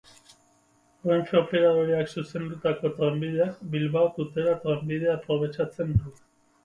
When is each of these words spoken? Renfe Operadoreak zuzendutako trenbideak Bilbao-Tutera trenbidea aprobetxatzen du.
Renfe 1.09 1.37
Operadoreak 1.41 2.09
zuzendutako 2.21 2.91
trenbideak 2.95 3.61
Bilbao-Tutera 3.75 4.57
trenbidea 4.65 5.15
aprobetxatzen 5.21 5.95
du. 6.01 6.17